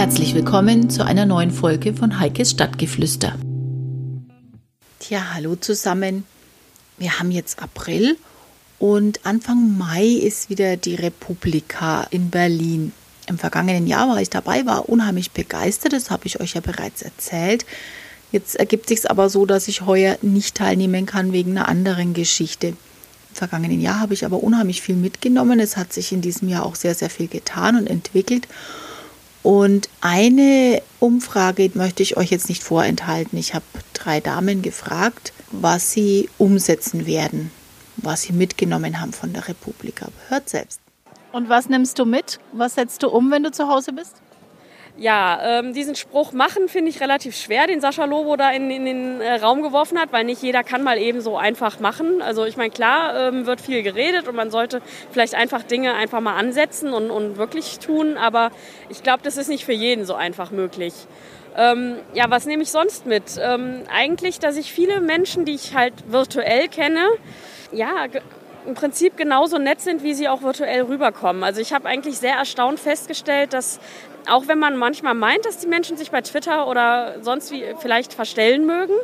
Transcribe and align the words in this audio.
Herzlich 0.00 0.34
willkommen 0.34 0.88
zu 0.88 1.04
einer 1.04 1.26
neuen 1.26 1.50
Folge 1.50 1.92
von 1.92 2.18
Heikes 2.18 2.52
Stadtgeflüster. 2.52 3.34
Tja, 4.98 5.34
hallo 5.34 5.56
zusammen. 5.56 6.24
Wir 6.96 7.18
haben 7.18 7.30
jetzt 7.30 7.62
April 7.62 8.16
und 8.78 9.26
Anfang 9.26 9.76
Mai 9.76 10.06
ist 10.06 10.48
wieder 10.48 10.78
die 10.78 10.94
Republika 10.94 12.06
in 12.08 12.30
Berlin. 12.30 12.94
Im 13.26 13.36
vergangenen 13.36 13.86
Jahr 13.86 14.08
war 14.08 14.18
ich 14.22 14.30
dabei, 14.30 14.64
war 14.64 14.88
unheimlich 14.88 15.32
begeistert, 15.32 15.92
das 15.92 16.10
habe 16.10 16.24
ich 16.24 16.40
euch 16.40 16.54
ja 16.54 16.62
bereits 16.62 17.02
erzählt. 17.02 17.66
Jetzt 18.32 18.56
ergibt 18.56 18.88
sich 18.88 19.10
aber 19.10 19.28
so, 19.28 19.44
dass 19.44 19.68
ich 19.68 19.82
heuer 19.82 20.16
nicht 20.22 20.56
teilnehmen 20.56 21.04
kann 21.04 21.34
wegen 21.34 21.50
einer 21.50 21.68
anderen 21.68 22.14
Geschichte. 22.14 22.68
Im 22.68 22.76
vergangenen 23.34 23.82
Jahr 23.82 24.00
habe 24.00 24.14
ich 24.14 24.24
aber 24.24 24.42
unheimlich 24.42 24.80
viel 24.80 24.96
mitgenommen. 24.96 25.60
Es 25.60 25.76
hat 25.76 25.92
sich 25.92 26.10
in 26.10 26.22
diesem 26.22 26.48
Jahr 26.48 26.64
auch 26.64 26.74
sehr, 26.74 26.94
sehr 26.94 27.10
viel 27.10 27.28
getan 27.28 27.76
und 27.76 27.86
entwickelt. 27.86 28.48
Und 29.42 29.88
eine 30.00 30.82
Umfrage 30.98 31.70
möchte 31.74 32.02
ich 32.02 32.16
euch 32.16 32.30
jetzt 32.30 32.48
nicht 32.48 32.62
vorenthalten. 32.62 33.38
Ich 33.38 33.54
habe 33.54 33.64
drei 33.94 34.20
Damen 34.20 34.62
gefragt, 34.62 35.32
was 35.50 35.92
sie 35.92 36.28
umsetzen 36.38 37.06
werden, 37.06 37.50
was 37.96 38.22
sie 38.22 38.32
mitgenommen 38.32 39.00
haben 39.00 39.12
von 39.12 39.32
der 39.32 39.48
Republik. 39.48 40.02
Aber 40.02 40.12
hört 40.28 40.48
selbst. 40.48 40.80
Und 41.32 41.48
was 41.48 41.68
nimmst 41.68 41.98
du 41.98 42.04
mit? 42.04 42.38
Was 42.52 42.74
setzt 42.74 43.02
du 43.02 43.08
um, 43.08 43.30
wenn 43.30 43.42
du 43.42 43.50
zu 43.50 43.68
Hause 43.68 43.92
bist? 43.92 44.16
Ja, 44.96 45.60
ähm, 45.60 45.72
diesen 45.72 45.94
Spruch 45.94 46.32
machen 46.32 46.68
finde 46.68 46.90
ich 46.90 47.00
relativ 47.00 47.36
schwer, 47.36 47.66
den 47.66 47.80
Sascha 47.80 48.04
Lobo 48.04 48.36
da 48.36 48.50
in, 48.50 48.70
in 48.70 48.84
den 48.84 49.20
äh, 49.20 49.36
Raum 49.36 49.62
geworfen 49.62 49.98
hat, 49.98 50.12
weil 50.12 50.24
nicht 50.24 50.42
jeder 50.42 50.62
kann 50.62 50.82
mal 50.82 50.98
eben 50.98 51.20
so 51.20 51.38
einfach 51.38 51.80
machen. 51.80 52.20
Also 52.20 52.44
ich 52.44 52.56
meine, 52.56 52.70
klar 52.70 53.28
ähm, 53.28 53.46
wird 53.46 53.60
viel 53.60 53.82
geredet 53.82 54.28
und 54.28 54.36
man 54.36 54.50
sollte 54.50 54.82
vielleicht 55.10 55.34
einfach 55.34 55.62
Dinge 55.62 55.94
einfach 55.94 56.20
mal 56.20 56.36
ansetzen 56.36 56.92
und, 56.92 57.10
und 57.10 57.38
wirklich 57.38 57.78
tun, 57.78 58.16
aber 58.18 58.50
ich 58.88 59.02
glaube, 59.02 59.22
das 59.22 59.36
ist 59.36 59.48
nicht 59.48 59.64
für 59.64 59.72
jeden 59.72 60.04
so 60.04 60.14
einfach 60.14 60.50
möglich. 60.50 60.92
Ähm, 61.56 61.96
ja, 62.14 62.30
was 62.30 62.46
nehme 62.46 62.62
ich 62.62 62.70
sonst 62.70 63.06
mit? 63.06 63.40
Ähm, 63.40 63.82
eigentlich, 63.92 64.38
dass 64.38 64.56
ich 64.56 64.72
viele 64.72 65.00
Menschen, 65.00 65.44
die 65.44 65.54
ich 65.54 65.74
halt 65.74 65.94
virtuell 66.08 66.68
kenne, 66.68 67.06
ja, 67.72 68.06
im 68.66 68.74
Prinzip 68.74 69.16
genauso 69.16 69.58
nett 69.58 69.80
sind, 69.80 70.02
wie 70.02 70.14
sie 70.14 70.28
auch 70.28 70.42
virtuell 70.42 70.82
rüberkommen. 70.82 71.42
Also 71.44 71.60
ich 71.60 71.72
habe 71.72 71.88
eigentlich 71.88 72.18
sehr 72.18 72.34
erstaunt 72.34 72.80
festgestellt, 72.80 73.52
dass 73.52 73.80
auch 74.28 74.48
wenn 74.48 74.58
man 74.58 74.76
manchmal 74.76 75.14
meint, 75.14 75.44
dass 75.44 75.58
die 75.58 75.66
Menschen 75.66 75.96
sich 75.96 76.10
bei 76.10 76.20
Twitter 76.20 76.68
oder 76.68 77.16
sonst 77.22 77.50
wie 77.50 77.64
vielleicht 77.78 78.12
verstellen 78.12 78.66
mögen, 78.66 78.94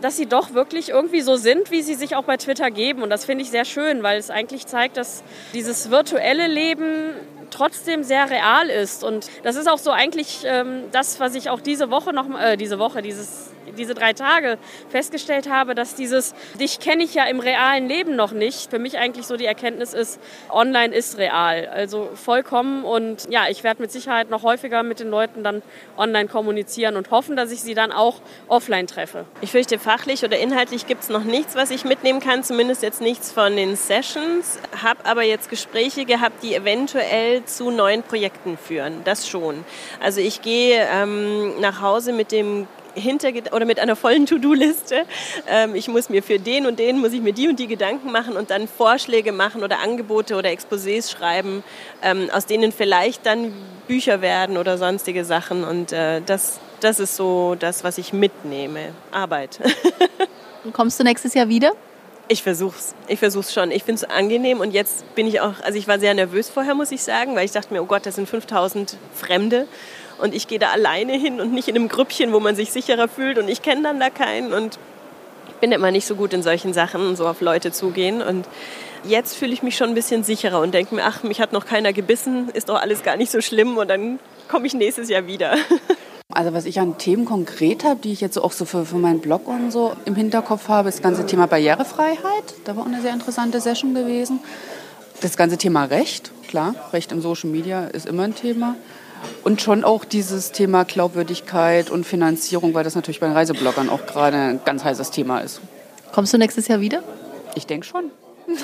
dass 0.00 0.16
sie 0.16 0.26
doch 0.26 0.52
wirklich 0.52 0.90
irgendwie 0.90 1.20
so 1.20 1.36
sind, 1.36 1.70
wie 1.70 1.82
sie 1.82 1.94
sich 1.94 2.16
auch 2.16 2.24
bei 2.24 2.36
Twitter 2.36 2.70
geben. 2.70 3.02
Und 3.02 3.10
das 3.10 3.24
finde 3.24 3.42
ich 3.42 3.50
sehr 3.50 3.64
schön, 3.64 4.02
weil 4.02 4.18
es 4.18 4.30
eigentlich 4.30 4.66
zeigt, 4.66 4.96
dass 4.96 5.22
dieses 5.54 5.90
virtuelle 5.90 6.46
Leben 6.46 7.14
trotzdem 7.50 8.02
sehr 8.02 8.30
real 8.30 8.68
ist. 8.68 9.04
Und 9.04 9.30
das 9.42 9.56
ist 9.56 9.68
auch 9.68 9.78
so 9.78 9.90
eigentlich 9.90 10.42
ähm, 10.44 10.84
das, 10.92 11.20
was 11.20 11.34
ich 11.34 11.50
auch 11.50 11.60
diese 11.60 11.90
Woche 11.90 12.12
noch, 12.12 12.26
äh, 12.38 12.56
diese 12.56 12.78
Woche, 12.78 13.02
dieses 13.02 13.50
diese 13.76 13.94
drei 13.94 14.12
Tage 14.12 14.58
festgestellt 14.88 15.48
habe, 15.48 15.74
dass 15.74 15.94
dieses, 15.94 16.34
dich 16.60 16.80
kenne 16.80 17.04
ich 17.04 17.14
ja 17.14 17.24
im 17.24 17.40
realen 17.40 17.88
Leben 17.88 18.16
noch 18.16 18.32
nicht, 18.32 18.70
für 18.70 18.78
mich 18.78 18.98
eigentlich 18.98 19.26
so 19.26 19.36
die 19.36 19.46
Erkenntnis 19.46 19.94
ist, 19.94 20.20
online 20.50 20.94
ist 20.94 21.18
real. 21.18 21.66
Also 21.66 22.10
vollkommen 22.14 22.84
und 22.84 23.28
ja, 23.30 23.48
ich 23.48 23.64
werde 23.64 23.82
mit 23.82 23.92
Sicherheit 23.92 24.30
noch 24.30 24.42
häufiger 24.42 24.82
mit 24.82 25.00
den 25.00 25.10
Leuten 25.10 25.42
dann 25.42 25.62
online 25.96 26.28
kommunizieren 26.28 26.96
und 26.96 27.10
hoffen, 27.10 27.36
dass 27.36 27.50
ich 27.50 27.60
sie 27.62 27.74
dann 27.74 27.92
auch 27.92 28.20
offline 28.48 28.86
treffe. 28.86 29.24
Ich 29.40 29.50
fürchte, 29.50 29.78
fachlich 29.78 30.24
oder 30.24 30.38
inhaltlich 30.38 30.86
gibt 30.86 31.02
es 31.02 31.08
noch 31.08 31.24
nichts, 31.24 31.54
was 31.54 31.70
ich 31.70 31.84
mitnehmen 31.84 32.20
kann, 32.20 32.42
zumindest 32.42 32.82
jetzt 32.82 33.00
nichts 33.00 33.32
von 33.32 33.56
den 33.56 33.76
Sessions, 33.76 34.58
habe 34.82 35.04
aber 35.04 35.22
jetzt 35.22 35.50
Gespräche 35.50 36.04
gehabt, 36.04 36.42
die 36.42 36.54
eventuell 36.54 37.44
zu 37.44 37.70
neuen 37.70 38.02
Projekten 38.02 38.56
führen. 38.56 39.02
Das 39.04 39.28
schon. 39.28 39.64
Also 40.00 40.20
ich 40.20 40.42
gehe 40.42 40.86
ähm, 40.92 41.60
nach 41.60 41.80
Hause 41.80 42.12
mit 42.12 42.32
dem 42.32 42.66
hinter 42.94 43.30
oder 43.52 43.64
mit 43.64 43.78
einer 43.78 43.96
vollen 43.96 44.26
To-Do-Liste. 44.26 45.04
Ähm, 45.48 45.74
ich 45.74 45.88
muss 45.88 46.08
mir 46.08 46.22
für 46.22 46.38
den 46.38 46.66
und 46.66 46.78
den 46.78 46.98
muss 46.98 47.12
ich 47.12 47.20
mir 47.20 47.32
die 47.32 47.48
und 47.48 47.58
die 47.58 47.66
Gedanken 47.66 48.12
machen 48.12 48.36
und 48.36 48.50
dann 48.50 48.68
Vorschläge 48.68 49.32
machen 49.32 49.62
oder 49.62 49.80
Angebote 49.80 50.36
oder 50.36 50.50
Exposés 50.50 51.10
schreiben, 51.10 51.62
ähm, 52.02 52.28
aus 52.32 52.46
denen 52.46 52.72
vielleicht 52.72 53.26
dann 53.26 53.52
Bücher 53.86 54.20
werden 54.20 54.56
oder 54.56 54.78
sonstige 54.78 55.24
Sachen. 55.24 55.64
Und 55.64 55.92
äh, 55.92 56.20
das, 56.24 56.60
das 56.80 57.00
ist 57.00 57.16
so 57.16 57.56
das, 57.58 57.84
was 57.84 57.98
ich 57.98 58.12
mitnehme. 58.12 58.90
Arbeit. 59.10 59.60
und 60.64 60.72
kommst 60.72 60.98
du 61.00 61.04
nächstes 61.04 61.34
Jahr 61.34 61.48
wieder? 61.48 61.72
Ich 62.30 62.42
versuch's. 62.42 62.94
Ich 63.06 63.18
versuch's 63.18 63.54
schon. 63.54 63.70
Ich 63.70 63.84
finde 63.84 64.04
es 64.04 64.10
angenehm 64.10 64.60
und 64.60 64.72
jetzt 64.72 65.14
bin 65.14 65.26
ich 65.26 65.40
auch, 65.40 65.54
also 65.62 65.78
ich 65.78 65.88
war 65.88 65.98
sehr 65.98 66.12
nervös 66.12 66.50
vorher, 66.50 66.74
muss 66.74 66.92
ich 66.92 67.02
sagen, 67.02 67.34
weil 67.34 67.46
ich 67.46 67.52
dachte 67.52 67.72
mir, 67.72 67.82
oh 67.82 67.86
Gott, 67.86 68.04
das 68.04 68.16
sind 68.16 68.28
5000 68.28 68.98
Fremde 69.14 69.66
und 70.18 70.34
ich 70.34 70.48
gehe 70.48 70.58
da 70.58 70.70
alleine 70.70 71.12
hin 71.12 71.40
und 71.40 71.52
nicht 71.52 71.68
in 71.68 71.76
einem 71.76 71.88
Grüppchen, 71.88 72.32
wo 72.32 72.40
man 72.40 72.56
sich 72.56 72.72
sicherer 72.72 73.08
fühlt 73.08 73.38
und 73.38 73.48
ich 73.48 73.62
kenne 73.62 73.82
dann 73.82 74.00
da 74.00 74.10
keinen 74.10 74.52
und 74.52 74.78
ich 75.48 75.54
bin 75.54 75.72
immer 75.72 75.90
nicht 75.90 76.06
so 76.06 76.14
gut 76.14 76.32
in 76.32 76.42
solchen 76.42 76.72
Sachen, 76.72 77.16
so 77.16 77.26
auf 77.26 77.40
Leute 77.40 77.72
zugehen 77.72 78.22
und 78.22 78.46
jetzt 79.04 79.36
fühle 79.36 79.52
ich 79.52 79.62
mich 79.62 79.76
schon 79.76 79.88
ein 79.88 79.94
bisschen 79.94 80.24
sicherer 80.24 80.60
und 80.60 80.74
denke 80.74 80.94
mir, 80.94 81.04
ach, 81.04 81.22
mich 81.22 81.40
hat 81.40 81.52
noch 81.52 81.66
keiner 81.66 81.92
gebissen, 81.92 82.48
ist 82.52 82.68
doch 82.68 82.80
alles 82.80 83.02
gar 83.02 83.16
nicht 83.16 83.30
so 83.30 83.40
schlimm 83.40 83.76
und 83.76 83.88
dann 83.88 84.18
komme 84.48 84.66
ich 84.66 84.74
nächstes 84.74 85.08
Jahr 85.08 85.26
wieder. 85.26 85.56
Also 86.30 86.52
was 86.52 86.66
ich 86.66 86.78
an 86.78 86.98
Themen 86.98 87.24
konkret 87.24 87.84
habe, 87.84 88.00
die 88.00 88.12
ich 88.12 88.20
jetzt 88.20 88.36
auch 88.36 88.52
so 88.52 88.66
für, 88.66 88.84
für 88.84 88.96
meinen 88.96 89.20
Blog 89.20 89.48
und 89.48 89.72
so 89.72 89.96
im 90.04 90.14
Hinterkopf 90.14 90.68
habe, 90.68 90.90
ist 90.90 90.96
das 90.96 91.02
ganze 91.02 91.24
Thema 91.24 91.46
Barrierefreiheit. 91.46 92.54
Da 92.66 92.76
war 92.76 92.84
eine 92.84 93.00
sehr 93.00 93.14
interessante 93.14 93.60
Session 93.62 93.94
gewesen. 93.94 94.38
Das 95.22 95.38
ganze 95.38 95.56
Thema 95.56 95.84
Recht, 95.84 96.30
klar, 96.46 96.74
Recht 96.92 97.12
im 97.12 97.22
Social 97.22 97.48
Media 97.48 97.86
ist 97.86 98.06
immer 98.06 98.24
ein 98.24 98.34
Thema. 98.34 98.76
Und 99.44 99.62
schon 99.62 99.84
auch 99.84 100.04
dieses 100.04 100.52
Thema 100.52 100.84
Glaubwürdigkeit 100.84 101.90
und 101.90 102.04
Finanzierung, 102.04 102.74
weil 102.74 102.84
das 102.84 102.94
natürlich 102.94 103.20
bei 103.20 103.26
den 103.26 103.36
Reisebloggern 103.36 103.88
auch 103.88 104.06
gerade 104.06 104.36
ein 104.36 104.60
ganz 104.64 104.84
heißes 104.84 105.10
Thema 105.10 105.40
ist. 105.40 105.60
Kommst 106.12 106.32
du 106.32 106.38
nächstes 106.38 106.68
Jahr 106.68 106.80
wieder? 106.80 107.02
Ich 107.54 107.66
denke 107.66 107.86
schon. 107.86 108.10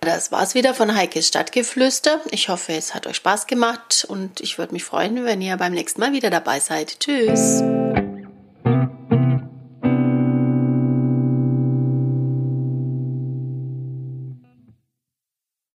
Das 0.00 0.32
war's 0.32 0.54
wieder 0.54 0.72
von 0.72 0.94
Heikes 0.94 1.28
Stadtgeflüster. 1.28 2.20
Ich 2.30 2.48
hoffe, 2.48 2.72
es 2.72 2.94
hat 2.94 3.06
euch 3.06 3.16
Spaß 3.16 3.46
gemacht 3.46 4.06
und 4.08 4.40
ich 4.40 4.56
würde 4.56 4.72
mich 4.72 4.84
freuen, 4.84 5.24
wenn 5.24 5.42
ihr 5.42 5.56
beim 5.58 5.74
nächsten 5.74 6.00
Mal 6.00 6.12
wieder 6.12 6.30
dabei 6.30 6.60
seid. 6.60 7.00
Tschüss. 7.00 7.62